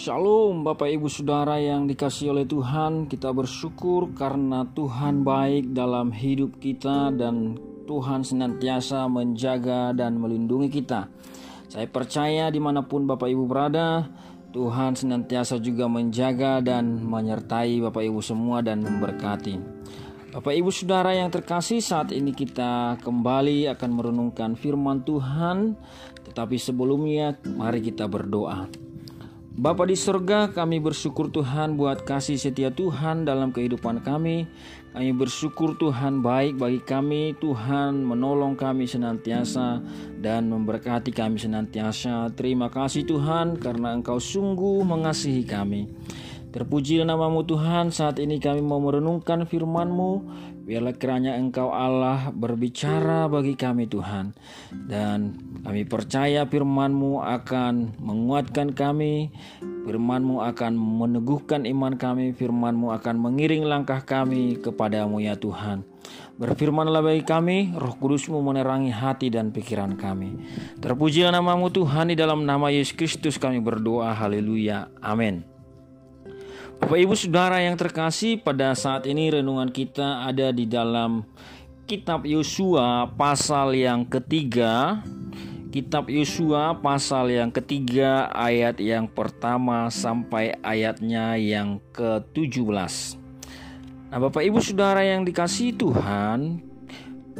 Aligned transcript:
Shalom 0.00 0.64
Bapak 0.64 0.88
Ibu 0.96 1.12
Saudara 1.12 1.60
yang 1.60 1.84
dikasih 1.84 2.32
oleh 2.32 2.48
Tuhan. 2.48 3.04
Kita 3.04 3.36
bersyukur 3.36 4.16
karena 4.16 4.64
Tuhan 4.72 5.28
baik 5.28 5.76
dalam 5.76 6.08
hidup 6.08 6.56
kita 6.56 7.12
Dan 7.12 7.60
Tuhan 7.84 8.24
senantiasa 8.24 9.04
menjaga 9.12 9.92
dan 9.92 10.16
melindungi 10.16 10.72
kita. 10.72 11.04
Saya 11.68 11.84
percaya 11.84 12.48
di 12.48 12.56
mana 12.56 12.80
pun 12.80 13.04
Bapak 13.04 13.28
Ibu 13.28 13.44
berada 13.44 14.08
Tuhan 14.56 14.96
senantiasa 14.96 15.60
juga 15.60 15.84
menjaga 15.84 16.64
dan 16.64 17.04
menyertai 17.04 17.84
Bapak 17.84 18.00
Ibu 18.00 18.24
semua 18.24 18.64
dan 18.64 18.80
memberkati. 18.80 19.84
Bapak 20.32 20.54
Ibu 20.56 20.72
Saudara 20.72 21.12
yang 21.12 21.28
terkasih 21.28 21.84
saat 21.84 22.08
ini 22.16 22.32
kita 22.32 22.96
kembali 23.04 23.68
akan 23.76 23.90
merenungkan 23.92 24.56
firman 24.56 25.04
Tuhan. 25.04 25.76
Tetapi 26.24 26.56
sebelumnya 26.56 27.36
mari 27.52 27.84
kita 27.84 28.08
berdoa 28.08 28.79
Bapa 29.60 29.84
di 29.84 29.92
surga, 29.92 30.56
kami 30.56 30.80
bersyukur 30.80 31.28
Tuhan 31.28 31.76
buat 31.76 32.08
kasih 32.08 32.40
setia 32.40 32.72
Tuhan 32.72 33.28
dalam 33.28 33.52
kehidupan 33.52 34.00
kami. 34.00 34.48
Kami 34.96 35.12
bersyukur 35.12 35.76
Tuhan 35.76 36.24
baik 36.24 36.56
bagi 36.56 36.80
kami, 36.80 37.36
Tuhan 37.36 38.00
menolong 38.00 38.56
kami 38.56 38.88
senantiasa 38.88 39.84
dan 40.16 40.48
memberkati 40.48 41.12
kami 41.12 41.36
senantiasa. 41.36 42.32
Terima 42.32 42.72
kasih 42.72 43.04
Tuhan 43.04 43.60
karena 43.60 43.92
Engkau 43.92 44.16
sungguh 44.16 44.80
mengasihi 44.80 45.44
kami. 45.44 45.92
Terpujilah 46.56 47.04
namamu 47.04 47.44
Tuhan, 47.44 47.92
saat 47.92 48.16
ini 48.16 48.40
kami 48.40 48.64
mau 48.64 48.80
merenungkan 48.80 49.44
firman-Mu. 49.44 50.12
Biarlah 50.60 50.94
kiranya 50.94 51.34
Engkau 51.40 51.72
Allah 51.72 52.30
berbicara 52.30 53.26
bagi 53.26 53.56
kami 53.56 53.88
Tuhan. 53.88 54.36
Dan 54.70 55.34
kami 55.64 55.82
percaya 55.88 56.46
firman-Mu 56.46 57.24
akan 57.24 57.98
menguatkan 57.98 58.76
kami, 58.76 59.32
firman-Mu 59.60 60.44
akan 60.44 60.72
meneguhkan 60.76 61.64
iman 61.64 61.96
kami, 61.96 62.36
firman-Mu 62.36 62.92
akan 62.92 63.16
mengiring 63.18 63.64
langkah 63.66 64.04
kami 64.04 64.60
kepadamu 64.60 65.18
ya 65.18 65.34
Tuhan. 65.34 65.82
Berfirmanlah 66.40 67.04
bagi 67.04 67.20
kami, 67.20 67.76
roh 67.76 67.92
kudusmu 68.00 68.40
menerangi 68.40 68.88
hati 68.88 69.28
dan 69.28 69.52
pikiran 69.52 69.92
kami. 70.00 70.40
Terpujilah 70.80 71.28
namamu 71.28 71.68
Tuhan, 71.68 72.08
di 72.08 72.16
dalam 72.16 72.48
nama 72.48 72.72
Yesus 72.72 72.96
Kristus 72.96 73.36
kami 73.36 73.60
berdoa, 73.60 74.16
haleluya, 74.16 74.88
amin. 75.04 75.49
Bapak 76.80 76.96
Ibu 76.96 77.12
Saudara 77.12 77.60
yang 77.60 77.76
terkasih, 77.76 78.40
pada 78.40 78.72
saat 78.72 79.04
ini 79.04 79.28
renungan 79.28 79.68
kita 79.68 80.24
ada 80.24 80.48
di 80.48 80.64
dalam 80.64 81.28
Kitab 81.84 82.24
Yosua 82.24 83.04
pasal 83.20 83.76
yang 83.76 84.08
ketiga. 84.08 85.04
Kitab 85.68 86.08
Yosua 86.08 86.80
pasal 86.80 87.36
yang 87.36 87.52
ketiga 87.52 88.32
ayat 88.32 88.80
yang 88.80 89.12
pertama 89.12 89.92
sampai 89.92 90.56
ayatnya 90.64 91.36
yang 91.36 91.84
ke-17. 91.92 92.72
Nah, 94.08 94.18
Bapak 94.18 94.40
Ibu 94.40 94.64
Saudara 94.64 95.04
yang 95.04 95.28
dikasih 95.28 95.76
Tuhan, 95.76 96.64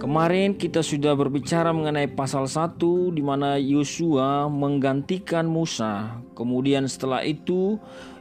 Kemarin 0.01 0.57
kita 0.57 0.81
sudah 0.81 1.13
berbicara 1.13 1.77
mengenai 1.77 2.09
pasal 2.09 2.49
1 2.49 3.13
di 3.13 3.21
mana 3.21 3.61
Yosua 3.61 4.49
menggantikan 4.49 5.45
Musa. 5.45 6.25
Kemudian 6.33 6.89
setelah 6.89 7.21
itu 7.21 7.77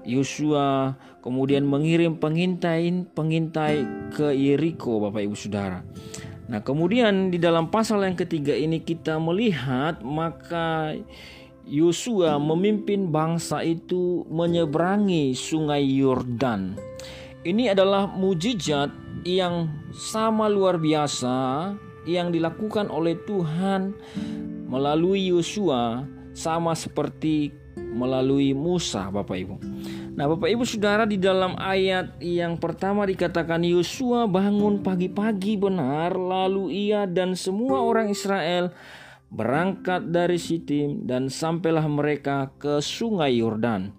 Yosua 0.09 0.97
kemudian 1.21 1.69
mengirim 1.69 2.17
pengintai 2.17 2.89
pengintai 3.13 3.85
ke 4.09 4.33
Yeriko 4.33 4.97
Bapak 5.05 5.21
Ibu 5.29 5.37
Saudara. 5.37 5.85
Nah, 6.49 6.65
kemudian 6.65 7.29
di 7.29 7.37
dalam 7.37 7.69
pasal 7.69 8.01
yang 8.01 8.17
ketiga 8.17 8.57
ini 8.57 8.81
kita 8.81 9.21
melihat 9.21 10.01
maka 10.01 10.97
Yosua 11.69 12.41
memimpin 12.41 13.13
bangsa 13.13 13.61
itu 13.61 14.25
menyeberangi 14.33 15.37
sungai 15.37 15.85
Yordan. 15.85 16.73
Ini 17.45 17.77
adalah 17.77 18.09
mujizat 18.09 18.89
yang 19.21 19.69
sama 19.93 20.49
luar 20.49 20.81
biasa 20.81 21.69
yang 22.09 22.33
dilakukan 22.33 22.89
oleh 22.89 23.13
Tuhan 23.29 23.93
melalui 24.65 25.29
Yosua 25.29 26.09
sama 26.33 26.73
seperti 26.73 27.53
melalui 27.77 28.57
Musa 28.57 29.13
Bapak 29.13 29.37
Ibu. 29.37 29.55
Nah, 30.19 30.27
Bapak 30.27 30.51
Ibu 30.51 30.67
Saudara 30.67 31.07
di 31.07 31.15
dalam 31.15 31.55
ayat 31.55 32.19
yang 32.19 32.59
pertama 32.59 33.07
dikatakan 33.07 33.63
Yosua 33.63 34.27
bangun 34.27 34.83
pagi-pagi 34.83 35.55
benar 35.55 36.11
lalu 36.11 36.91
ia 36.91 37.07
dan 37.07 37.39
semua 37.39 37.79
orang 37.79 38.11
Israel 38.11 38.75
berangkat 39.31 40.11
dari 40.11 40.35
Sitim 40.35 41.07
dan 41.07 41.31
sampailah 41.31 41.87
mereka 41.87 42.51
ke 42.59 42.83
sungai 42.83 43.39
Yordan. 43.39 43.95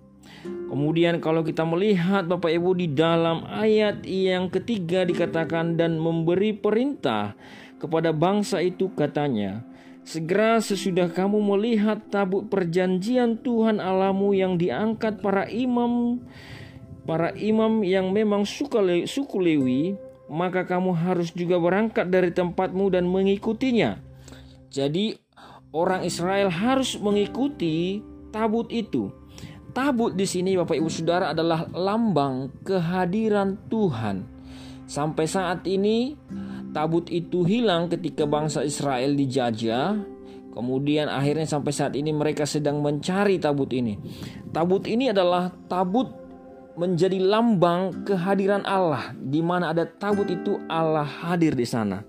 Kemudian 0.69 1.25
kalau 1.25 1.41
kita 1.41 1.65
melihat 1.65 2.29
Bapak 2.29 2.53
Ibu 2.53 2.77
di 2.77 2.93
dalam 2.93 3.49
ayat 3.49 4.05
yang 4.05 4.53
ketiga 4.53 5.09
dikatakan 5.09 5.81
dan 5.81 5.97
memberi 5.97 6.53
perintah 6.53 7.33
kepada 7.81 8.13
bangsa 8.13 8.61
itu 8.61 8.93
katanya, 8.93 9.65
Segera 10.01 10.59
sesudah 10.59 11.13
kamu 11.13 11.39
melihat 11.39 12.01
tabut 12.09 12.49
perjanjian 12.49 13.39
Tuhan 13.45 13.79
Alamu 13.79 14.33
yang 14.33 14.57
diangkat 14.57 15.21
para 15.21 15.47
imam 15.47 16.25
para 17.05 17.35
imam 17.37 17.83
yang 17.85 18.15
memang 18.15 18.47
suku, 18.47 19.05
suku 19.05 19.37
Lewi, 19.43 19.99
maka 20.31 20.63
kamu 20.63 20.95
harus 20.95 21.35
juga 21.35 21.59
berangkat 21.59 22.07
dari 22.07 22.31
tempatmu 22.31 22.87
dan 22.93 23.11
mengikutinya. 23.11 23.99
Jadi 24.71 25.19
orang 25.75 26.07
Israel 26.07 26.49
harus 26.49 26.95
mengikuti 27.03 27.99
tabut 28.31 28.71
itu. 28.71 29.11
Tabut 29.71 30.15
di 30.15 30.27
sini 30.27 30.59
Bapak 30.59 30.79
Ibu 30.79 30.91
Saudara 30.91 31.31
adalah 31.31 31.67
lambang 31.71 32.51
kehadiran 32.67 33.59
Tuhan. 33.71 34.27
Sampai 34.91 35.31
saat 35.31 35.63
ini 35.71 36.19
tabut 36.71 37.07
itu 37.13 37.43
hilang 37.45 37.91
ketika 37.91 38.25
bangsa 38.25 38.65
Israel 38.65 39.15
dijajah. 39.15 40.01
Kemudian 40.51 41.07
akhirnya 41.07 41.47
sampai 41.47 41.71
saat 41.71 41.95
ini 41.95 42.11
mereka 42.11 42.43
sedang 42.43 42.83
mencari 42.83 43.39
tabut 43.39 43.71
ini. 43.71 43.95
Tabut 44.51 44.83
ini 44.91 45.15
adalah 45.15 45.55
tabut 45.71 46.11
menjadi 46.75 47.23
lambang 47.23 48.03
kehadiran 48.03 48.67
Allah 48.67 49.15
di 49.15 49.39
mana 49.43 49.71
ada 49.71 49.87
tabut 49.87 50.27
itu 50.27 50.59
Allah 50.67 51.07
hadir 51.07 51.55
di 51.55 51.67
sana. 51.67 52.03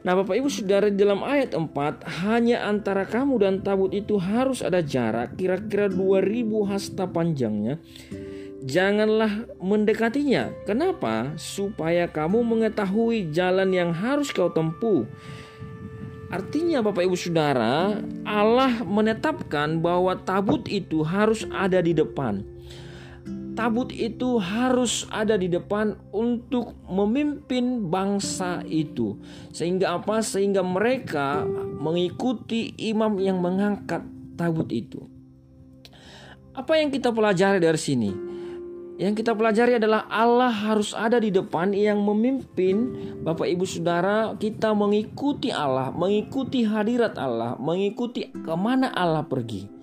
Nah 0.00 0.16
Bapak 0.16 0.32
Ibu 0.32 0.48
Saudara 0.48 0.88
dalam 0.88 1.20
ayat 1.20 1.52
4 1.52 2.24
hanya 2.24 2.64
antara 2.64 3.04
kamu 3.04 3.36
dan 3.36 3.54
tabut 3.60 3.92
itu 3.92 4.16
harus 4.16 4.64
ada 4.64 4.80
jarak 4.80 5.36
kira-kira 5.36 5.92
2000 5.92 6.70
hasta 6.72 7.04
panjangnya. 7.04 7.76
Janganlah 8.60 9.48
mendekatinya. 9.56 10.52
Kenapa? 10.68 11.32
Supaya 11.40 12.04
kamu 12.08 12.44
mengetahui 12.44 13.32
jalan 13.32 13.72
yang 13.72 13.90
harus 13.96 14.28
kau 14.28 14.52
tempuh. 14.52 15.08
Artinya 16.30 16.84
Bapak 16.84 17.08
Ibu 17.08 17.16
Saudara, 17.18 17.98
Allah 18.22 18.84
menetapkan 18.86 19.80
bahwa 19.82 20.14
tabut 20.14 20.68
itu 20.70 21.02
harus 21.02 21.48
ada 21.50 21.82
di 21.82 21.96
depan 21.96 22.44
tabut 23.60 23.92
itu 23.92 24.40
harus 24.40 25.04
ada 25.12 25.36
di 25.36 25.44
depan 25.50 25.92
untuk 26.16 26.72
memimpin 26.88 27.92
bangsa 27.92 28.64
itu. 28.64 29.20
Sehingga 29.52 30.00
apa? 30.00 30.24
Sehingga 30.24 30.64
mereka 30.64 31.44
mengikuti 31.76 32.72
imam 32.80 33.20
yang 33.20 33.36
mengangkat 33.44 34.00
tabut 34.40 34.72
itu. 34.72 35.04
Apa 36.56 36.80
yang 36.80 36.88
kita 36.88 37.12
pelajari 37.12 37.60
dari 37.60 37.76
sini? 37.76 38.29
Yang 39.00 39.24
kita 39.24 39.32
pelajari 39.32 39.80
adalah 39.80 40.04
Allah 40.12 40.52
harus 40.52 40.92
ada 40.92 41.16
di 41.16 41.32
depan 41.32 41.72
yang 41.72 42.04
memimpin 42.04 42.92
Bapak 43.24 43.48
Ibu 43.48 43.64
Saudara 43.64 44.36
kita 44.36 44.76
mengikuti 44.76 45.48
Allah, 45.48 45.88
mengikuti 45.88 46.68
hadirat 46.68 47.16
Allah, 47.16 47.56
mengikuti 47.56 48.28
ke 48.28 48.54
mana 48.60 48.92
Allah 48.92 49.24
pergi 49.24 49.80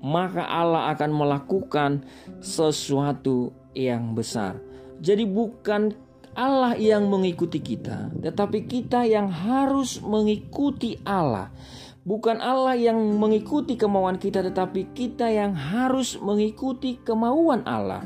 maka 0.00 0.48
Allah 0.48 0.90
akan 0.96 1.10
melakukan 1.12 2.04
sesuatu 2.40 3.52
yang 3.76 4.16
besar. 4.16 4.58
Jadi 5.00 5.24
bukan 5.28 5.92
Allah 6.36 6.76
yang 6.76 7.08
mengikuti 7.08 7.60
kita, 7.60 8.12
tetapi 8.16 8.64
kita 8.64 9.04
yang 9.04 9.28
harus 9.28 10.00
mengikuti 10.00 10.96
Allah. 11.04 11.52
Bukan 12.00 12.40
Allah 12.40 12.80
yang 12.80 12.96
mengikuti 13.20 13.76
kemauan 13.76 14.16
kita, 14.16 14.40
tetapi 14.40 14.96
kita 14.96 15.28
yang 15.28 15.52
harus 15.52 16.16
mengikuti 16.16 16.96
kemauan 16.96 17.60
Allah. 17.68 18.00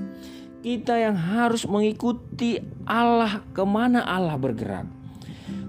Kita 0.64 0.96
yang 0.96 1.12
harus 1.12 1.68
mengikuti 1.68 2.56
Allah 2.88 3.44
ke 3.52 3.60
mana 3.68 4.00
Allah 4.00 4.40
bergerak. 4.40 4.88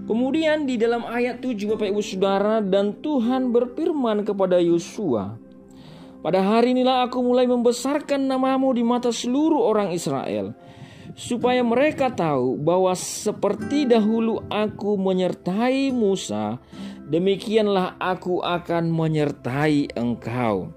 Kemudian 0.08 0.64
di 0.64 0.80
dalam 0.80 1.04
ayat 1.04 1.44
7 1.44 1.68
Bapak 1.68 1.92
Ibu 1.92 2.00
Saudara 2.00 2.64
dan 2.64 2.96
Tuhan 3.04 3.52
berfirman 3.52 4.24
kepada 4.24 4.56
Yosua, 4.56 5.36
pada 6.24 6.40
hari 6.40 6.72
inilah 6.72 7.04
aku 7.04 7.20
mulai 7.20 7.44
membesarkan 7.44 8.24
namamu 8.24 8.72
di 8.72 8.80
mata 8.80 9.12
seluruh 9.12 9.68
orang 9.68 9.92
Israel, 9.92 10.56
supaya 11.12 11.60
mereka 11.60 12.08
tahu 12.08 12.56
bahwa 12.56 12.96
seperti 12.96 13.84
dahulu 13.84 14.48
aku 14.48 14.96
menyertai 14.96 15.92
Musa, 15.92 16.56
demikianlah 17.04 18.00
aku 18.00 18.40
akan 18.40 18.88
menyertai 18.88 19.92
engkau. 19.92 20.72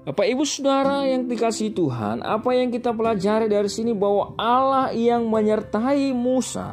Bapak 0.00 0.32
Ibu 0.32 0.48
Saudara 0.48 1.04
yang 1.04 1.28
dikasih 1.28 1.76
Tuhan, 1.76 2.24
apa 2.24 2.56
yang 2.56 2.72
kita 2.72 2.88
pelajari 2.88 3.52
dari 3.52 3.68
sini 3.68 3.92
bahwa 3.92 4.32
Allah 4.40 4.96
yang 4.96 5.28
menyertai 5.28 6.16
Musa, 6.16 6.72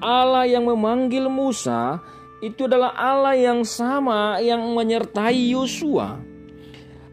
Allah 0.00 0.48
yang 0.48 0.64
memanggil 0.64 1.28
Musa 1.28 2.00
itu 2.40 2.64
adalah 2.64 2.96
Allah 2.96 3.36
yang 3.36 3.60
sama 3.60 4.40
yang 4.40 4.64
menyertai 4.72 5.52
Yosua. 5.52 6.16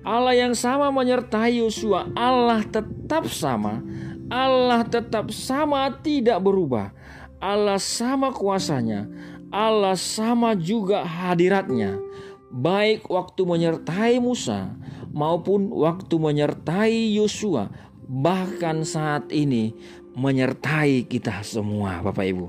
Allah 0.07 0.31
yang 0.31 0.55
sama 0.55 0.87
menyertai 0.95 1.59
Yosua, 1.59 2.07
Allah 2.15 2.63
tetap 2.63 3.27
sama, 3.27 3.83
Allah 4.31 4.87
tetap 4.87 5.27
sama 5.35 5.91
tidak 5.99 6.39
berubah. 6.39 6.95
Allah 7.43 7.83
sama 7.83 8.31
kuasanya, 8.31 9.11
Allah 9.51 9.99
sama 9.99 10.55
juga 10.55 11.03
hadiratnya. 11.03 11.99
Baik 12.47 13.11
waktu 13.11 13.43
menyertai 13.43 14.23
Musa, 14.23 14.71
maupun 15.13 15.69
waktu 15.69 16.17
menyertai 16.17 17.15
Yosua, 17.15 17.69
bahkan 18.09 18.83
saat 18.83 19.29
ini 19.31 19.71
menyertai 20.17 21.05
kita 21.07 21.45
semua, 21.45 22.01
Bapak 22.01 22.25
Ibu. 22.25 22.47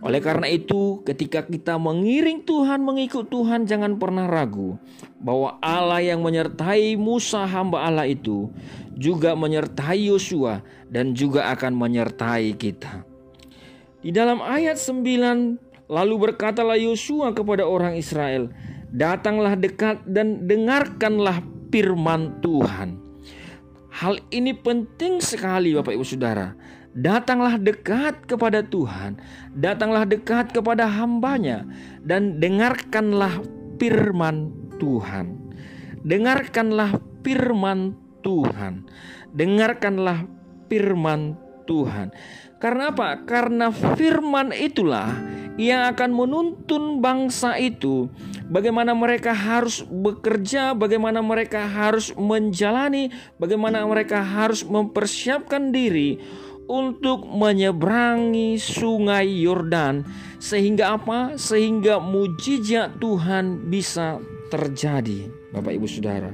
Oleh 0.00 0.24
karena 0.24 0.48
itu, 0.48 1.04
ketika 1.04 1.44
kita 1.44 1.76
mengiring 1.76 2.40
Tuhan, 2.48 2.80
mengikut 2.80 3.28
Tuhan, 3.28 3.68
jangan 3.68 4.00
pernah 4.00 4.24
ragu 4.24 4.80
bahwa 5.20 5.60
Allah 5.60 6.00
yang 6.00 6.24
menyertai 6.24 6.96
Musa, 6.96 7.44
hamba 7.44 7.84
Allah 7.84 8.08
itu, 8.08 8.48
juga 8.96 9.36
menyertai 9.36 10.08
Yosua 10.08 10.64
dan 10.88 11.12
juga 11.12 11.52
akan 11.52 11.76
menyertai 11.76 12.56
kita. 12.56 13.04
Di 14.00 14.08
dalam 14.08 14.40
ayat 14.40 14.80
9, 14.80 15.60
lalu 15.92 16.14
berkatalah 16.16 16.80
Yosua 16.80 17.36
kepada 17.36 17.68
orang 17.68 18.00
Israel, 18.00 18.48
"Datanglah 18.88 19.52
dekat 19.52 20.00
dan 20.08 20.48
dengarkanlah 20.48 21.44
firman 21.70 22.38
Tuhan. 22.44 22.98
Hal 23.90 24.22
ini 24.30 24.54
penting 24.54 25.18
sekali 25.18 25.74
Bapak 25.74 25.94
Ibu 25.94 26.06
Saudara. 26.06 26.54
Datanglah 26.90 27.54
dekat 27.54 28.26
kepada 28.26 28.66
Tuhan, 28.66 29.22
datanglah 29.54 30.02
dekat 30.02 30.50
kepada 30.50 30.90
hambanya, 30.90 31.62
dan 32.02 32.42
dengarkanlah 32.42 33.46
firman 33.78 34.50
Tuhan. 34.82 35.38
Dengarkanlah 36.02 36.98
firman 37.22 37.94
Tuhan. 38.26 38.90
Dengarkanlah 39.30 40.26
firman 40.66 41.38
Tuhan. 41.70 42.10
Karena 42.58 42.90
apa? 42.90 43.22
Karena 43.22 43.70
firman 43.70 44.50
itulah 44.50 45.14
yang 45.58 45.90
akan 45.90 46.10
menuntun 46.14 47.02
bangsa 47.02 47.58
itu 47.58 48.06
bagaimana 48.50 48.94
mereka 48.94 49.34
harus 49.34 49.82
bekerja, 49.86 50.74
bagaimana 50.74 51.22
mereka 51.22 51.64
harus 51.64 52.14
menjalani, 52.14 53.10
bagaimana 53.38 53.82
mereka 53.86 54.22
harus 54.22 54.66
mempersiapkan 54.66 55.70
diri 55.70 56.20
untuk 56.70 57.26
menyeberangi 57.26 58.54
sungai 58.58 59.26
Yordan 59.42 60.06
sehingga 60.38 60.94
apa? 60.94 61.34
Sehingga 61.34 61.98
mujizat 61.98 63.02
Tuhan 63.02 63.66
bisa 63.66 64.22
terjadi. 64.54 65.30
Bapak 65.50 65.74
Ibu 65.74 65.86
Saudara. 65.90 66.30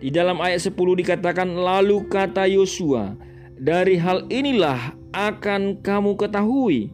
Di 0.00 0.08
dalam 0.08 0.40
ayat 0.40 0.64
10 0.64 0.72
dikatakan 0.74 1.50
lalu 1.50 2.08
kata 2.08 2.48
Yosua, 2.48 3.12
dari 3.60 4.00
hal 4.00 4.24
inilah 4.32 4.96
akan 5.12 5.84
kamu 5.84 6.16
ketahui 6.16 6.88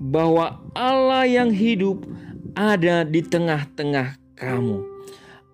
bahwa 0.00 0.64
Allah 0.72 1.28
yang 1.28 1.52
hidup 1.52 2.00
ada 2.56 3.04
di 3.04 3.20
tengah-tengah 3.20 4.16
kamu. 4.34 4.80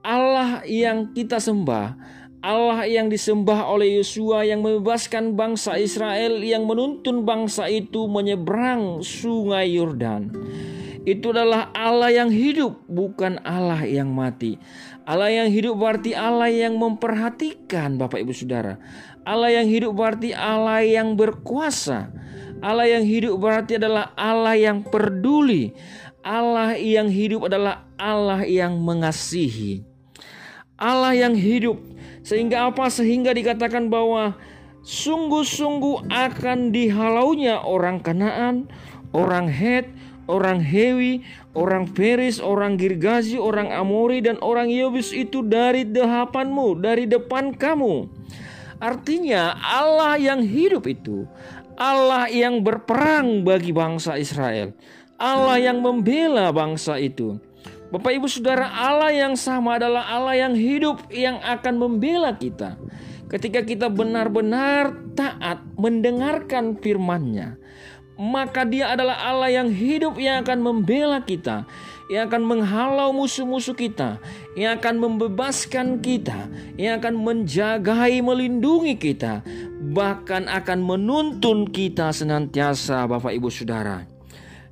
Allah 0.07 0.63
yang 0.63 1.11
kita 1.11 1.43
sembah, 1.43 1.99
Allah 2.47 2.87
yang 2.87 3.11
disembah 3.11 3.67
oleh 3.67 3.99
Yosua 3.99 4.47
yang 4.47 4.63
membebaskan 4.63 5.35
bangsa 5.35 5.75
Israel 5.83 6.39
yang 6.47 6.63
menuntun 6.63 7.27
bangsa 7.27 7.67
itu 7.67 8.07
menyeberang 8.07 9.03
sungai 9.03 9.75
Yordan. 9.75 10.31
Itu 11.03 11.35
adalah 11.35 11.75
Allah 11.75 12.15
yang 12.15 12.31
hidup, 12.31 12.87
bukan 12.87 13.43
Allah 13.43 13.83
yang 13.83 14.15
mati. 14.15 14.59
Allah 15.07 15.31
yang 15.31 15.51
hidup 15.51 15.79
berarti 15.79 16.15
Allah 16.15 16.51
yang 16.51 16.79
memperhatikan 16.79 17.95
Bapak 17.95 18.23
Ibu 18.23 18.35
Saudara. 18.35 18.79
Allah 19.27 19.55
yang 19.55 19.67
hidup 19.67 19.95
berarti 19.95 20.31
Allah 20.35 20.83
yang 20.87 21.15
berkuasa. 21.19 22.11
Allah 22.65 22.87
yang 22.89 23.05
hidup 23.05 23.35
berarti 23.37 23.77
adalah 23.77 24.13
Allah 24.17 24.57
yang 24.57 24.81
peduli. 24.85 25.77
Allah 26.27 26.75
yang 26.75 27.07
hidup 27.07 27.47
adalah 27.47 27.87
Allah 27.95 28.43
yang 28.43 28.83
mengasihi. 28.83 29.87
Allah 30.77 31.17
yang 31.17 31.33
hidup 31.39 31.79
sehingga 32.27 32.67
apa? 32.67 32.91
Sehingga 32.91 33.31
dikatakan 33.31 33.87
bahwa 33.87 34.35
sungguh-sungguh 34.83 36.11
akan 36.11 36.75
dihalaunya 36.75 37.63
orang 37.63 38.03
Kanaan, 38.03 38.67
orang 39.15 39.47
Het, 39.47 39.87
orang 40.27 40.59
Hewi, 40.59 41.23
orang 41.55 41.87
Peris, 41.95 42.43
orang 42.43 42.75
Girgazi, 42.75 43.39
orang 43.39 43.71
Amori 43.71 44.19
dan 44.21 44.43
orang 44.43 44.67
Yobis 44.67 45.15
itu 45.15 45.47
dari 45.47 45.87
dehapanmu, 45.87 46.83
dari 46.83 47.07
depan 47.07 47.55
kamu. 47.55 48.11
Artinya 48.77 49.57
Allah 49.57 50.21
yang 50.21 50.45
hidup 50.45 50.85
itu 50.85 51.25
Allah 51.77 52.33
yang 52.33 52.65
berperang 52.65 53.45
bagi 53.45 53.71
bangsa 53.71 54.17
Israel. 54.17 54.73
Allah 55.21 55.61
yang 55.61 55.81
membela 55.81 56.49
bangsa 56.53 56.97
itu. 56.97 57.37
Bapak 57.93 58.17
Ibu 58.17 58.27
Saudara, 58.27 58.67
Allah 58.67 59.15
yang 59.15 59.39
sama 59.39 59.79
adalah 59.79 60.09
Allah 60.09 60.35
yang 60.37 60.57
hidup 60.57 61.07
yang 61.13 61.39
akan 61.41 61.75
membela 61.77 62.35
kita. 62.35 62.81
Ketika 63.29 63.63
kita 63.63 63.87
benar-benar 63.93 64.93
taat 65.15 65.63
mendengarkan 65.77 66.81
firman-Nya, 66.81 67.61
maka 68.17 68.65
Dia 68.67 68.97
adalah 68.97 69.23
Allah 69.23 69.53
yang 69.53 69.69
hidup 69.71 70.19
yang 70.19 70.43
akan 70.43 70.59
membela 70.65 71.23
kita 71.23 71.69
yang 72.07 72.31
akan 72.31 72.43
menghalau 72.47 73.11
musuh-musuh 73.11 73.75
kita, 73.75 74.23
yang 74.55 74.79
akan 74.79 74.95
membebaskan 75.03 75.99
kita, 75.99 76.47
yang 76.79 77.03
akan 77.03 77.19
menjagai, 77.19 78.23
melindungi 78.23 78.95
kita, 78.95 79.43
bahkan 79.97 80.45
akan 80.45 80.85
menuntun 80.85 81.65
kita 81.73 82.13
senantiasa, 82.13 83.09
Bapak 83.09 83.33
Ibu 83.33 83.49
Saudara. 83.49 84.05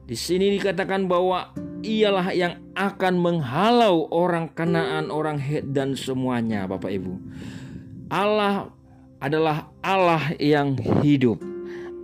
Di 0.05 0.12
sini 0.12 0.53
dikatakan 0.61 1.09
bahwa 1.09 1.49
ialah 1.81 2.37
yang 2.37 2.61
akan 2.76 3.17
menghalau 3.17 4.05
orang 4.12 4.53
Kanaan, 4.53 5.09
orang 5.09 5.41
Het 5.41 5.64
dan 5.73 5.97
semuanya, 5.97 6.69
Bapak 6.69 6.93
Ibu. 6.93 7.16
Allah 8.12 8.69
adalah 9.16 9.73
Allah 9.81 10.37
yang 10.37 10.76
hidup. 11.00 11.40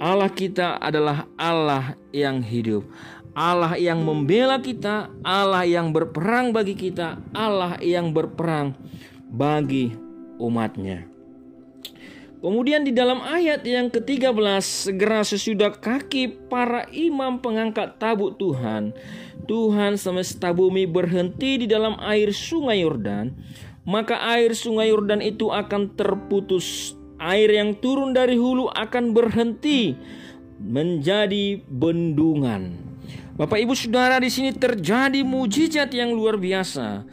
Allah 0.00 0.32
kita 0.32 0.80
adalah 0.80 1.28
Allah 1.36 1.92
yang 2.16 2.40
hidup. 2.40 2.88
Allah 3.36 3.76
yang 3.76 4.00
membela 4.00 4.56
kita, 4.64 5.12
Allah 5.20 5.68
yang 5.68 5.92
berperang 5.92 6.56
bagi 6.56 6.72
kita, 6.72 7.20
Allah 7.36 7.76
yang 7.84 8.16
berperang 8.16 8.72
bagi 9.28 9.92
umatnya. 10.40 11.19
Kemudian 12.40 12.88
di 12.88 12.96
dalam 12.96 13.20
ayat 13.20 13.60
yang 13.68 13.92
ke-13 13.92 14.32
segera 14.64 15.20
sesudah 15.20 15.76
kaki 15.76 16.48
para 16.48 16.88
imam 16.88 17.36
pengangkat 17.36 18.00
tabut 18.00 18.40
Tuhan, 18.40 18.96
Tuhan 19.44 20.00
semesta 20.00 20.48
bumi 20.48 20.88
berhenti 20.88 21.60
di 21.60 21.66
dalam 21.68 22.00
air 22.00 22.32
sungai 22.32 22.80
Yordan, 22.80 23.36
maka 23.84 24.24
air 24.32 24.56
sungai 24.56 24.88
Yordan 24.88 25.20
itu 25.20 25.52
akan 25.52 25.92
terputus. 25.92 26.96
Air 27.20 27.52
yang 27.52 27.76
turun 27.76 28.16
dari 28.16 28.40
hulu 28.40 28.72
akan 28.72 29.12
berhenti 29.12 29.92
menjadi 30.56 31.60
bendungan. 31.68 32.80
Bapak 33.36 33.60
Ibu 33.60 33.76
Saudara 33.76 34.16
di 34.16 34.32
sini 34.32 34.56
terjadi 34.56 35.20
mujizat 35.20 35.92
yang 35.92 36.16
luar 36.16 36.40
biasa 36.40 37.04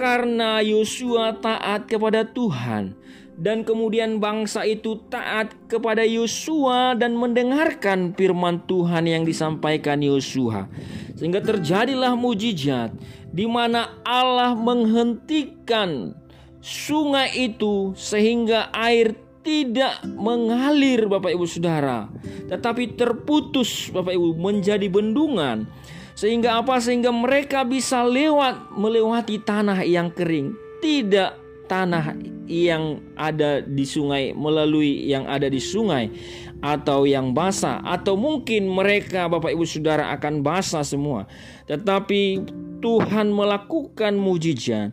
karena 0.00 0.64
Yosua 0.64 1.36
taat 1.36 1.84
kepada 1.84 2.24
Tuhan 2.24 2.96
dan 3.40 3.64
kemudian 3.64 4.20
bangsa 4.20 4.68
itu 4.68 5.00
taat 5.08 5.56
kepada 5.64 6.04
Yosua 6.04 6.92
dan 6.92 7.16
mendengarkan 7.16 8.12
firman 8.12 8.60
Tuhan 8.68 9.08
yang 9.08 9.24
disampaikan 9.24 10.04
Yosua. 10.04 10.68
Sehingga 11.16 11.40
terjadilah 11.40 12.12
mujizat 12.20 12.92
di 13.32 13.48
mana 13.48 13.96
Allah 14.04 14.52
menghentikan 14.52 16.12
sungai 16.60 17.32
itu 17.48 17.96
sehingga 17.96 18.68
air 18.76 19.16
tidak 19.40 20.04
mengalir 20.04 21.08
Bapak 21.08 21.32
Ibu 21.32 21.48
Saudara, 21.48 22.12
tetapi 22.52 22.92
terputus 22.92 23.88
Bapak 23.88 24.12
Ibu 24.12 24.36
menjadi 24.36 24.84
bendungan. 24.92 25.64
Sehingga 26.12 26.60
apa? 26.60 26.76
Sehingga 26.76 27.08
mereka 27.08 27.64
bisa 27.64 28.04
lewat 28.04 28.76
melewati 28.76 29.40
tanah 29.40 29.80
yang 29.88 30.12
kering, 30.12 30.52
tidak 30.84 31.40
tanah 31.64 32.12
yang 32.50 32.98
ada 33.14 33.62
di 33.62 33.86
sungai 33.86 34.34
melalui 34.34 35.06
yang 35.06 35.30
ada 35.30 35.46
di 35.46 35.62
sungai 35.62 36.10
atau 36.58 37.06
yang 37.06 37.30
basah 37.30 37.78
atau 37.86 38.18
mungkin 38.18 38.66
mereka 38.66 39.30
Bapak 39.30 39.54
Ibu 39.54 39.62
Saudara 39.62 40.10
akan 40.18 40.42
basah 40.42 40.82
semua. 40.82 41.30
Tetapi 41.70 42.42
Tuhan 42.82 43.30
melakukan 43.30 44.18
mujizat 44.18 44.90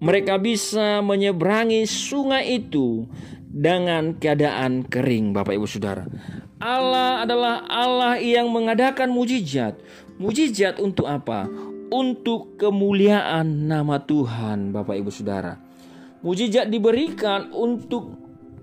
mereka 0.00 0.40
bisa 0.40 1.04
menyeberangi 1.04 1.84
sungai 1.84 2.56
itu 2.56 3.04
dengan 3.52 4.16
keadaan 4.16 4.88
kering, 4.88 5.36
Bapak 5.36 5.60
Ibu 5.60 5.68
Saudara. 5.68 6.08
Allah 6.56 7.24
adalah 7.28 7.68
Allah 7.68 8.16
yang 8.16 8.48
mengadakan 8.48 9.12
mujizat. 9.12 9.76
Mujizat 10.16 10.80
untuk 10.80 11.04
apa? 11.04 11.44
Untuk 11.92 12.56
kemuliaan 12.56 13.68
nama 13.68 14.00
Tuhan, 14.00 14.72
Bapak 14.72 14.96
Ibu 14.96 15.12
Saudara. 15.12 15.60
Mujizat 16.20 16.68
diberikan 16.68 17.48
untuk 17.56 18.12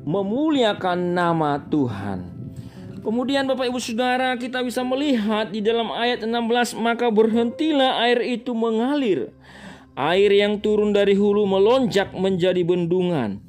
memuliakan 0.06 1.18
nama 1.18 1.58
Tuhan. 1.68 2.38
Kemudian 3.02 3.48
Bapak 3.48 3.72
Ibu 3.72 3.80
Saudara 3.82 4.36
kita 4.38 4.62
bisa 4.62 4.84
melihat 4.84 5.50
di 5.50 5.64
dalam 5.64 5.90
ayat 5.90 6.22
16 6.22 6.78
maka 6.78 7.08
berhentilah 7.08 8.04
air 8.04 8.20
itu 8.20 8.52
mengalir 8.52 9.32
Air 9.98 10.30
yang 10.30 10.62
turun 10.62 10.94
dari 10.94 11.18
hulu 11.18 11.50
melonjak 11.50 12.14
menjadi 12.14 12.62
bendungan. 12.62 13.42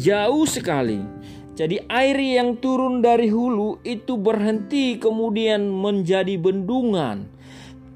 Jauh 0.00 0.48
sekali. 0.48 1.04
Jadi 1.52 1.76
air 1.92 2.16
yang 2.16 2.56
turun 2.56 3.04
dari 3.04 3.28
hulu 3.28 3.84
itu 3.84 4.16
berhenti 4.16 4.96
kemudian 4.96 5.68
menjadi 5.68 6.40
bendungan. 6.40 7.28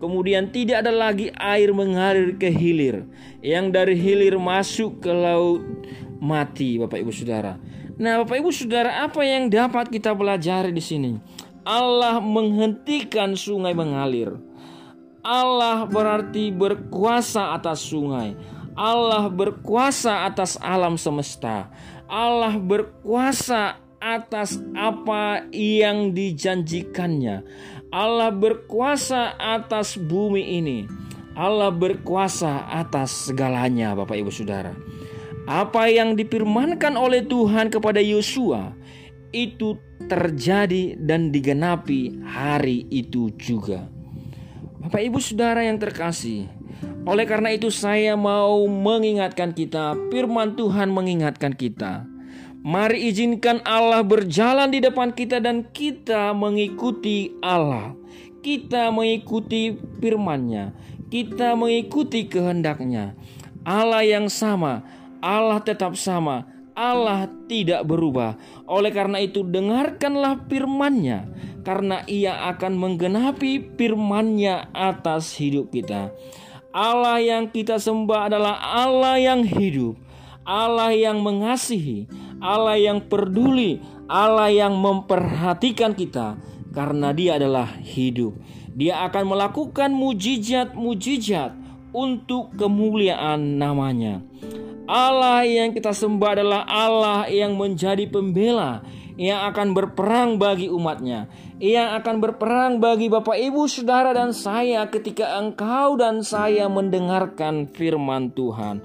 Kemudian 0.04 0.52
tidak 0.52 0.84
ada 0.84 0.92
lagi 0.92 1.32
air 1.32 1.73
mengalir 1.73 2.37
ke 2.37 2.52
hilir. 2.52 3.08
Yang 3.40 3.66
dari 3.73 3.96
hilir 3.96 4.37
masuk 4.37 5.00
ke 5.00 5.08
laut 5.08 5.64
mati 6.20 6.76
Bapak 6.76 7.00
Ibu 7.00 7.08
Saudara. 7.08 7.56
Nah, 7.96 8.20
Bapak 8.20 8.37
Ibu 8.37 8.52
Saudara, 8.52 9.00
apa 9.00 9.25
yang 9.25 9.49
dapat 9.49 9.88
kita 9.88 10.12
pelajari 10.12 10.76
di 10.76 10.84
sini? 10.84 11.16
Allah 11.64 12.20
menghentikan 12.20 13.32
sungai 13.32 13.73
mengalir. 13.73 14.37
Allah 15.25 15.88
berarti 15.88 16.52
berkuasa 16.52 17.56
atas 17.56 17.80
sungai. 17.80 18.37
Allah 18.76 19.32
berkuasa 19.32 20.28
atas 20.28 20.61
alam 20.61 21.00
semesta. 21.00 21.73
Allah 22.04 22.61
berkuasa 22.61 23.80
atas 24.04 24.61
apa 24.76 25.49
yang 25.49 26.12
dijanjikannya. 26.12 27.40
Allah 27.94 28.34
berkuasa 28.34 29.38
atas 29.38 29.94
bumi 29.94 30.58
ini. 30.58 30.90
Allah 31.38 31.70
berkuasa 31.70 32.66
atas 32.66 33.30
segalanya, 33.30 33.94
Bapak 33.94 34.18
Ibu 34.18 34.34
Saudara. 34.34 34.74
Apa 35.46 35.86
yang 35.86 36.18
difirmankan 36.18 36.98
oleh 36.98 37.22
Tuhan 37.22 37.70
kepada 37.70 38.02
Yosua 38.02 38.74
itu 39.30 39.78
terjadi 40.10 40.98
dan 40.98 41.30
digenapi 41.30 42.18
hari 42.26 42.90
itu 42.90 43.30
juga. 43.38 43.86
Bapak 44.82 44.98
Ibu 44.98 45.22
Saudara 45.22 45.62
yang 45.62 45.78
terkasih, 45.78 46.50
oleh 47.06 47.26
karena 47.30 47.54
itu 47.54 47.70
saya 47.70 48.18
mau 48.18 48.58
mengingatkan 48.66 49.54
kita, 49.54 49.94
firman 50.10 50.58
Tuhan 50.58 50.90
mengingatkan 50.90 51.54
kita. 51.54 52.10
Mari 52.64 53.12
izinkan 53.12 53.61
Allah 53.68 54.00
berjalan 54.00 54.73
di 54.73 54.80
depan 54.80 55.12
kita 55.12 55.37
dan 55.37 55.68
kita 55.68 56.33
mengikuti 56.33 57.37
Allah. 57.44 57.92
Kita 58.40 58.88
mengikuti 58.88 59.76
firman-Nya, 60.00 60.73
kita 61.12 61.61
mengikuti 61.61 62.25
kehendaknya. 62.25 63.12
Allah 63.68 64.00
yang 64.00 64.33
sama, 64.33 64.80
Allah 65.21 65.61
tetap 65.61 65.92
sama, 66.00 66.49
Allah 66.73 67.28
tidak 67.52 67.85
berubah. 67.85 68.40
Oleh 68.64 68.97
karena 68.97 69.21
itu 69.21 69.44
dengarkanlah 69.44 70.49
firman-Nya 70.49 71.28
karena 71.68 72.00
ia 72.09 72.49
akan 72.49 72.80
menggenapi 72.80 73.76
firman-Nya 73.76 74.73
atas 74.73 75.37
hidup 75.37 75.68
kita. 75.68 76.12
Allah 76.73 77.21
yang 77.21 77.52
kita 77.52 77.76
sembah 77.76 78.33
adalah 78.33 78.56
Allah 78.56 79.21
yang 79.21 79.44
hidup, 79.44 80.00
Allah 80.44 80.92
yang 80.92 81.24
mengasihi, 81.24 82.04
Allah 82.40 82.76
yang 82.76 83.00
peduli, 83.04 83.80
Allah 84.04 84.52
yang 84.52 84.76
memperhatikan 84.76 85.96
kita 85.96 86.36
karena 86.76 87.16
Dia 87.16 87.40
adalah 87.40 87.68
hidup. 87.80 88.36
Dia 88.76 89.08
akan 89.08 89.32
melakukan 89.32 89.90
mujizat-mujizat 89.96 91.56
untuk 91.96 92.52
kemuliaan 92.60 93.56
namanya. 93.56 94.20
Allah 94.84 95.48
yang 95.48 95.72
kita 95.72 95.96
sembah 95.96 96.30
adalah 96.36 96.62
Allah 96.68 97.24
yang 97.32 97.56
menjadi 97.56 98.04
pembela 98.04 98.84
yang 99.16 99.48
akan 99.48 99.72
berperang 99.72 100.36
bagi 100.36 100.68
umatnya 100.68 101.30
yang 101.62 101.94
akan 102.02 102.18
berperang 102.18 102.82
bagi 102.82 103.06
Bapak 103.06 103.38
Ibu 103.38 103.70
Saudara 103.70 104.10
dan 104.10 104.34
saya 104.34 104.90
ketika 104.90 105.38
engkau 105.38 105.94
dan 105.94 106.26
saya 106.26 106.66
mendengarkan 106.66 107.70
firman 107.70 108.34
Tuhan 108.34 108.82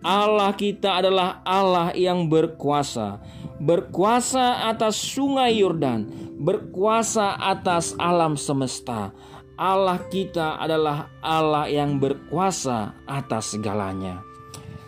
Allah 0.00 0.56
kita 0.56 0.96
adalah 1.04 1.44
Allah 1.44 1.92
yang 1.92 2.28
berkuasa. 2.28 3.20
Berkuasa 3.60 4.72
atas 4.72 4.96
sungai 4.96 5.60
Yordan. 5.60 6.08
Berkuasa 6.40 7.36
atas 7.36 7.92
alam 8.00 8.32
semesta. 8.40 9.12
Allah 9.60 10.00
kita 10.08 10.56
adalah 10.56 11.12
Allah 11.20 11.68
yang 11.68 12.00
berkuasa 12.00 12.96
atas 13.04 13.52
segalanya. 13.52 14.24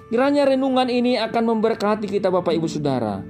Kiranya 0.09 0.49
renungan 0.49 0.89
ini 0.89 1.21
akan 1.21 1.57
memberkati 1.57 2.09
kita 2.09 2.33
Bapak 2.33 2.57
Ibu 2.57 2.69
Saudara, 2.69 3.21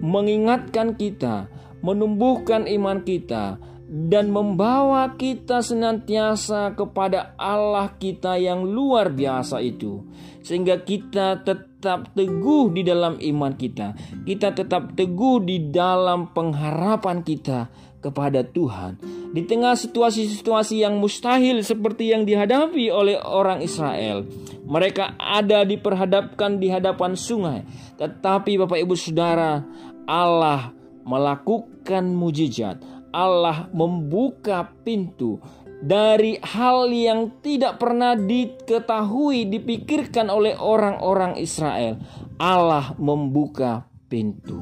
mengingatkan 0.00 0.96
kita, 0.96 1.52
menumbuhkan 1.84 2.64
iman 2.64 3.04
kita, 3.04 3.60
dan 3.86 4.34
membawa 4.34 5.14
kita 5.14 5.62
senantiasa 5.62 6.74
kepada 6.74 7.38
Allah 7.38 7.94
kita 7.94 8.34
yang 8.34 8.66
luar 8.66 9.14
biasa 9.14 9.62
itu, 9.62 10.02
sehingga 10.42 10.82
kita 10.82 11.46
tetap 11.46 12.10
teguh 12.18 12.74
di 12.74 12.82
dalam 12.82 13.14
iman 13.22 13.54
kita, 13.54 13.94
kita 14.26 14.50
tetap 14.58 14.98
teguh 14.98 15.38
di 15.46 15.70
dalam 15.70 16.34
pengharapan 16.34 17.22
kita 17.22 17.70
kepada 18.02 18.42
Tuhan 18.42 18.98
di 19.34 19.42
tengah 19.46 19.74
situasi-situasi 19.74 20.82
yang 20.82 20.98
mustahil 21.02 21.62
seperti 21.62 22.14
yang 22.14 22.22
dihadapi 22.26 22.90
oleh 22.90 23.18
orang 23.22 23.62
Israel. 23.62 24.26
Mereka 24.66 25.14
ada 25.14 25.62
diperhadapkan 25.62 26.58
di 26.58 26.74
hadapan 26.74 27.14
sungai, 27.14 27.62
tetapi 28.02 28.58
Bapak 28.66 28.82
Ibu 28.82 28.94
Saudara, 28.98 29.62
Allah 30.10 30.74
melakukan 31.06 32.10
mujizat. 32.10 32.95
Allah 33.16 33.72
membuka 33.72 34.68
pintu 34.84 35.40
dari 35.80 36.36
hal 36.44 36.92
yang 36.92 37.40
tidak 37.40 37.80
pernah 37.80 38.12
diketahui, 38.12 39.48
dipikirkan 39.48 40.28
oleh 40.28 40.52
orang-orang 40.60 41.40
Israel. 41.40 41.96
Allah 42.36 42.92
membuka 43.00 43.88
pintu. 44.12 44.60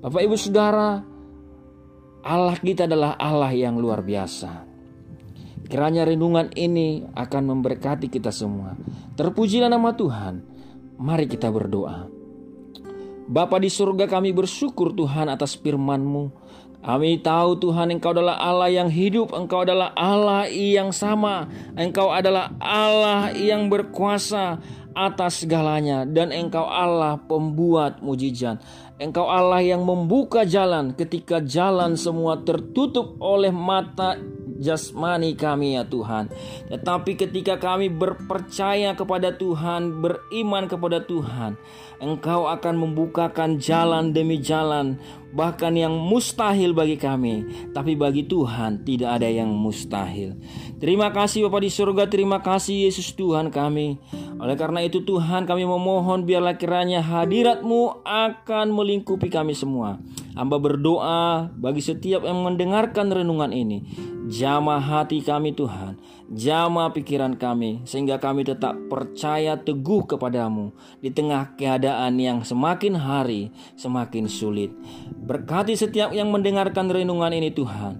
Bapak 0.00 0.24
Ibu 0.24 0.36
Saudara, 0.40 1.04
Allah 2.24 2.56
kita 2.56 2.88
adalah 2.88 3.20
Allah 3.20 3.52
yang 3.52 3.76
luar 3.76 4.00
biasa. 4.00 4.64
Kiranya 5.68 6.08
renungan 6.08 6.48
ini 6.56 7.04
akan 7.12 7.42
memberkati 7.52 8.08
kita 8.08 8.32
semua. 8.32 8.72
Terpujilah 9.20 9.68
nama 9.68 9.92
Tuhan. 9.92 10.40
Mari 10.96 11.28
kita 11.28 11.52
berdoa. 11.52 12.08
Bapa 13.28 13.60
di 13.60 13.68
surga 13.68 14.08
kami 14.08 14.32
bersyukur 14.32 14.96
Tuhan 14.96 15.28
atas 15.28 15.52
firman-Mu. 15.60 16.32
Kami 16.78 17.18
tahu 17.18 17.58
Tuhan 17.58 17.90
Engkau 17.90 18.14
adalah 18.14 18.38
Allah 18.38 18.70
yang 18.70 18.86
hidup, 18.86 19.34
Engkau 19.34 19.66
adalah 19.66 19.90
Allah 19.98 20.46
yang 20.46 20.94
sama, 20.94 21.50
Engkau 21.74 22.14
adalah 22.14 22.54
Allah 22.62 23.34
yang 23.34 23.66
berkuasa 23.66 24.62
atas 24.94 25.42
segalanya. 25.42 26.06
Dan 26.06 26.30
Engkau 26.30 26.64
Allah 26.64 27.18
pembuat 27.18 27.98
mujizat. 27.98 28.62
Engkau 28.98 29.30
Allah 29.30 29.62
yang 29.62 29.82
membuka 29.86 30.42
jalan 30.42 30.94
ketika 30.94 31.38
jalan 31.42 31.94
semua 31.94 32.42
tertutup 32.42 33.14
oleh 33.22 33.54
mata 33.54 34.18
jasmani 34.58 35.38
kami 35.38 35.78
ya 35.78 35.86
Tuhan. 35.86 36.28
Tetapi 36.68 37.14
ketika 37.14 37.56
kami 37.56 37.88
berpercaya 37.88 38.92
kepada 38.92 39.32
Tuhan, 39.32 40.02
beriman 40.02 40.66
kepada 40.66 41.00
Tuhan, 41.06 41.56
Engkau 41.98 42.46
akan 42.46 42.74
membukakan 42.78 43.58
jalan 43.58 44.14
demi 44.14 44.38
jalan, 44.38 44.98
bahkan 45.34 45.74
yang 45.74 45.94
mustahil 45.98 46.70
bagi 46.70 46.94
kami, 46.94 47.42
tapi 47.74 47.98
bagi 47.98 48.22
Tuhan 48.26 48.86
tidak 48.86 49.18
ada 49.18 49.26
yang 49.26 49.50
mustahil. 49.50 50.38
Terima 50.78 51.10
kasih 51.10 51.50
Bapak 51.50 51.66
di 51.66 51.70
surga, 51.74 52.06
terima 52.06 52.38
kasih 52.38 52.86
Yesus 52.86 53.14
Tuhan 53.18 53.50
kami. 53.50 53.98
Oleh 54.38 54.54
karena 54.54 54.86
itu 54.86 55.02
Tuhan 55.02 55.42
kami 55.50 55.66
memohon 55.66 56.22
biarlah 56.22 56.54
kiranya 56.54 57.02
hadiratmu 57.02 58.06
akan 58.06 58.66
melingkupi 58.70 59.26
kami 59.26 59.58
semua. 59.58 59.98
Hamba 60.38 60.62
berdoa 60.62 61.50
bagi 61.58 61.82
setiap 61.82 62.22
yang 62.22 62.46
mendengarkan 62.46 63.10
renungan 63.10 63.50
ini. 63.50 63.82
Jamah 64.30 64.78
hati 64.78 65.18
kami 65.18 65.50
Tuhan, 65.50 65.98
jamah 66.30 66.94
pikiran 66.94 67.34
kami 67.34 67.82
sehingga 67.82 68.22
kami 68.22 68.46
tetap 68.46 68.78
percaya 68.86 69.58
teguh 69.58 70.06
kepadamu 70.06 70.70
di 71.02 71.10
tengah 71.10 71.58
keadaan 71.58 72.22
yang 72.22 72.46
semakin 72.46 72.94
hari 72.94 73.50
semakin 73.74 74.30
sulit. 74.30 74.70
Berkati 75.10 75.74
setiap 75.74 76.14
yang 76.14 76.30
mendengarkan 76.30 76.86
renungan 76.86 77.34
ini 77.34 77.50
Tuhan. 77.50 77.98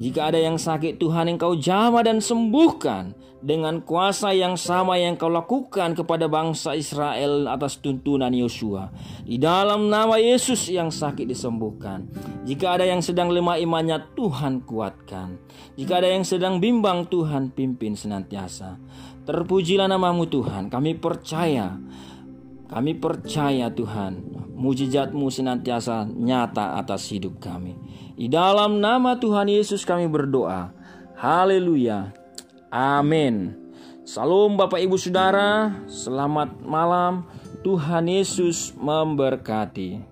Jika 0.00 0.32
ada 0.32 0.40
yang 0.40 0.56
sakit, 0.56 0.96
Tuhan 0.96 1.28
engkau 1.36 1.52
jamah 1.52 2.00
dan 2.00 2.24
sembuhkan 2.24 3.12
dengan 3.44 3.84
kuasa 3.84 4.32
yang 4.32 4.56
sama 4.56 4.96
yang 4.96 5.16
kau 5.16 5.28
lakukan 5.28 5.92
kepada 5.92 6.24
bangsa 6.28 6.72
Israel 6.72 7.48
atas 7.48 7.80
tuntunan 7.84 8.32
Yosua. 8.32 8.88
Di 9.24 9.36
dalam 9.36 9.92
nama 9.92 10.16
Yesus 10.16 10.72
yang 10.72 10.88
sakit 10.88 11.28
disembuhkan. 11.28 12.08
Jika 12.48 12.80
ada 12.80 12.88
yang 12.88 13.04
sedang 13.04 13.28
lemah 13.28 13.60
imannya, 13.60 14.00
Tuhan 14.16 14.64
kuatkan. 14.64 15.36
Jika 15.76 16.00
ada 16.00 16.08
yang 16.08 16.24
sedang 16.24 16.64
bimbang, 16.64 17.08
Tuhan 17.08 17.52
pimpin 17.52 17.92
senantiasa. 17.92 18.80
Terpujilah 19.28 19.84
namamu 19.84 20.24
Tuhan, 20.28 20.72
kami 20.72 20.96
percaya. 20.96 21.76
Kami 22.70 22.94
percaya 23.02 23.66
Tuhan, 23.66 24.46
mujizatmu 24.54 25.26
senantiasa 25.26 26.06
nyata 26.06 26.78
atas 26.78 27.10
hidup 27.10 27.42
kami. 27.42 27.74
Di 28.20 28.28
dalam 28.28 28.84
nama 28.84 29.16
Tuhan 29.16 29.48
Yesus 29.48 29.80
kami 29.80 30.04
berdoa. 30.04 30.76
Haleluya. 31.16 32.12
Amin. 32.68 33.56
Salam 34.04 34.60
Bapak 34.60 34.76
Ibu 34.76 35.00
Saudara, 35.00 35.72
selamat 35.88 36.60
malam. 36.60 37.24
Tuhan 37.64 38.12
Yesus 38.12 38.76
memberkati. 38.76 40.09